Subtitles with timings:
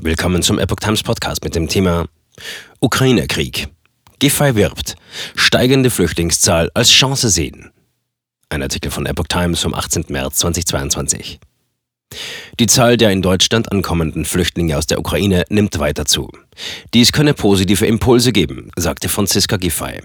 [0.00, 2.06] Willkommen zum Epoch Times Podcast mit dem Thema
[2.78, 3.66] Ukraine-Krieg.
[4.20, 4.94] Giffey wirbt.
[5.34, 7.72] Steigende Flüchtlingszahl als Chance sehen.
[8.48, 10.04] Ein Artikel von Epoch Times vom 18.
[10.10, 11.40] März 2022.
[12.60, 16.30] Die Zahl der in Deutschland ankommenden Flüchtlinge aus der Ukraine nimmt weiter zu.
[16.94, 20.00] Dies könne positive Impulse geben, sagte Franziska Giffey.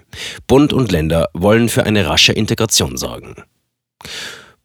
[0.48, 3.36] Bund und Länder wollen für eine rasche Integration sorgen.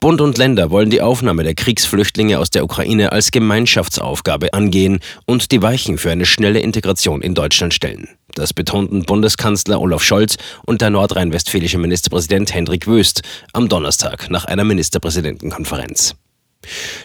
[0.01, 5.51] Bund und Länder wollen die Aufnahme der Kriegsflüchtlinge aus der Ukraine als Gemeinschaftsaufgabe angehen und
[5.51, 8.09] die Weichen für eine schnelle Integration in Deutschland stellen.
[8.37, 13.23] Das betonten Bundeskanzler Olaf Scholz und der nordrhein-westfälische Ministerpräsident Hendrik Wüst
[13.53, 16.15] am Donnerstag nach einer Ministerpräsidentenkonferenz.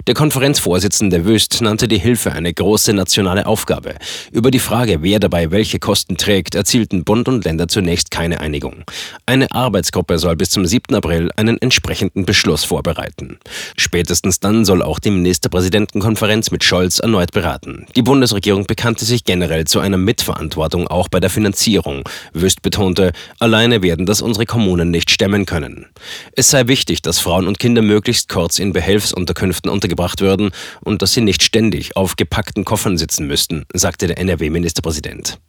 [0.08, 3.96] Der Konferenzvorsitzende Wüst nannte die Hilfe eine große nationale Aufgabe.
[4.32, 8.84] Über die Frage, wer dabei welche Kosten trägt, erzielten Bund und Länder zunächst keine Einigung.
[9.26, 10.94] Eine Arbeitsgruppe soll bis zum 7.
[10.96, 13.40] April einen entsprechenden Beschluss vorbereiten.
[13.78, 17.86] Spätestens dann soll auch die Ministerpräsidentenkonferenz mit Scholz erneut beraten.
[17.96, 22.04] Die Bundesregierung bekannte sich generell zu einer Mitverantwortung auch bei der Finanzierung.
[22.34, 25.88] Wüst betonte, alleine werden das unsere Kommunen nicht stemmen können.
[26.36, 30.52] Es sei wichtig, dass Frauen und Kinder möglichst kurz in Behelfsunterkünften Unterkünften untergebracht würden
[30.82, 35.40] und dass sie nicht ständig auf gepackten Koffern sitzen müssten, sagte der NRW-Ministerpräsident.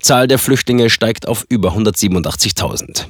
[0.00, 3.06] Zahl der Flüchtlinge steigt auf über 187.000.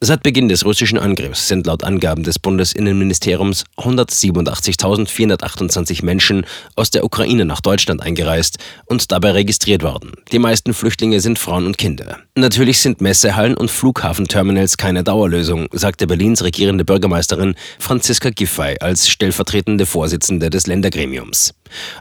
[0.00, 6.46] Seit Beginn des russischen Angriffs sind laut Angaben des Bundesinnenministeriums 187.428 Menschen
[6.76, 10.12] aus der Ukraine nach Deutschland eingereist und dabei registriert worden.
[10.30, 12.18] Die meisten Flüchtlinge sind Frauen und Kinder.
[12.36, 19.84] Natürlich sind Messehallen und Flughafenterminals keine Dauerlösung, sagte Berlins regierende Bürgermeisterin Franziska Giffey als stellvertretende
[19.84, 21.54] Vorsitzende des Ländergremiums.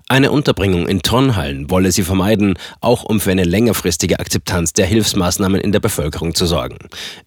[0.08, 5.59] Eine Unterbringung in Turnhallen wolle sie vermeiden, auch um für eine längerfristige Akzeptanz der Hilfsmaßnahmen
[5.59, 6.78] in der Bevölkerung zu sorgen.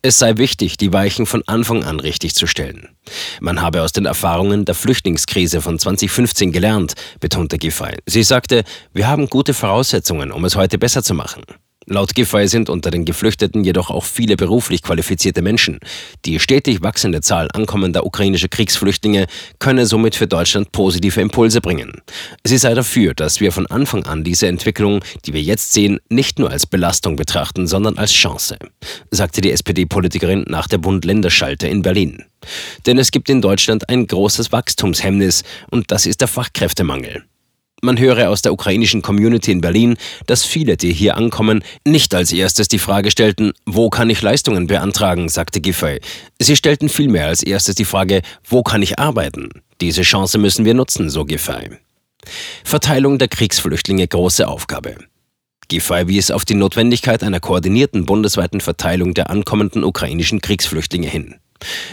[0.03, 2.89] Es sei wichtig, die Weichen von Anfang an richtig zu stellen.
[3.41, 7.97] Man habe aus den Erfahrungen der Flüchtlingskrise von 2015 gelernt, betonte Giffey.
[8.07, 11.43] Sie sagte, wir haben gute Voraussetzungen, um es heute besser zu machen.
[11.93, 15.81] Laut Giffey sind unter den Geflüchteten jedoch auch viele beruflich qualifizierte Menschen.
[16.25, 19.27] Die stetig wachsende Zahl ankommender ukrainischer Kriegsflüchtlinge
[19.59, 22.01] könne somit für Deutschland positive Impulse bringen.
[22.45, 26.39] Sie sei dafür, dass wir von Anfang an diese Entwicklung, die wir jetzt sehen, nicht
[26.39, 28.57] nur als Belastung betrachten, sondern als Chance,
[29.11, 32.23] sagte die SPD-Politikerin nach der Bund-Länder-Schalte in Berlin.
[32.87, 37.25] Denn es gibt in Deutschland ein großes Wachstumshemmnis und das ist der Fachkräftemangel.
[37.83, 39.97] Man höre aus der ukrainischen Community in Berlin,
[40.27, 44.67] dass viele, die hier ankommen, nicht als erstes die Frage stellten, wo kann ich Leistungen
[44.67, 46.01] beantragen, sagte Giffey.
[46.39, 49.49] Sie stellten vielmehr als erstes die Frage, wo kann ich arbeiten?
[49.81, 51.71] Diese Chance müssen wir nutzen, so Giffey.
[52.65, 54.97] Verteilung der Kriegsflüchtlinge große Aufgabe.
[55.69, 61.37] Giffey wies auf die Notwendigkeit einer koordinierten bundesweiten Verteilung der ankommenden ukrainischen Kriegsflüchtlinge hin.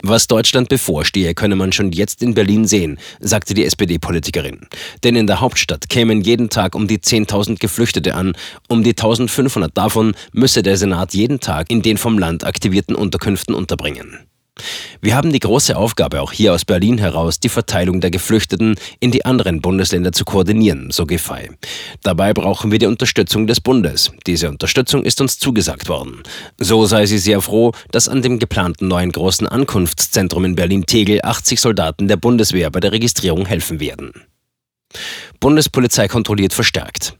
[0.03, 4.67] Was Deutschland bevorstehe, könne man schon jetzt in Berlin sehen, sagte die SPD-Politikerin.
[5.03, 8.33] Denn in der Hauptstadt kämen jeden Tag um die 10.000 Geflüchtete an.
[8.67, 13.55] Um die 1.500 davon müsse der Senat jeden Tag in den vom Land aktivierten Unterkünften
[13.55, 14.27] unterbringen.
[15.01, 19.11] Wir haben die große Aufgabe, auch hier aus Berlin heraus die Verteilung der Geflüchteten in
[19.11, 21.49] die anderen Bundesländer zu koordinieren, so Giffey.
[22.03, 24.11] Dabei brauchen wir die Unterstützung des Bundes.
[24.25, 26.23] Diese Unterstützung ist uns zugesagt worden.
[26.57, 31.61] So sei sie sehr froh, dass an dem geplanten neuen großen Ankunftszentrum in Berlin-Tegel 80
[31.61, 34.11] Soldaten der Bundeswehr bei der Registrierung helfen werden.
[35.39, 37.17] Bundespolizei kontrolliert verstärkt.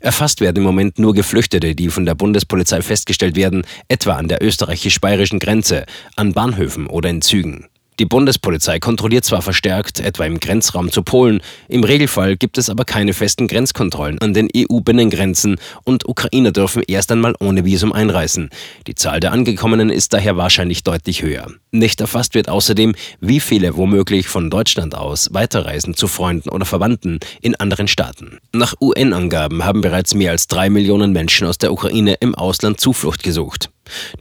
[0.00, 4.42] Erfasst werden im Moment nur Geflüchtete, die von der Bundespolizei festgestellt werden, etwa an der
[4.42, 5.86] österreichisch-bayerischen Grenze,
[6.16, 7.69] an Bahnhöfen oder in Zügen.
[8.00, 12.86] Die Bundespolizei kontrolliert zwar verstärkt, etwa im Grenzraum zu Polen, im Regelfall gibt es aber
[12.86, 18.48] keine festen Grenzkontrollen an den EU-Binnengrenzen und Ukrainer dürfen erst einmal ohne Visum einreisen.
[18.86, 21.48] Die Zahl der Angekommenen ist daher wahrscheinlich deutlich höher.
[21.72, 27.20] Nicht erfasst wird außerdem, wie viele womöglich von Deutschland aus weiterreisen zu Freunden oder Verwandten
[27.42, 28.38] in anderen Staaten.
[28.54, 33.22] Nach UN-Angaben haben bereits mehr als drei Millionen Menschen aus der Ukraine im Ausland Zuflucht
[33.22, 33.68] gesucht.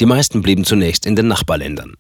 [0.02, 1.96] Die meisten blieben zunächst in den Nachbarländern.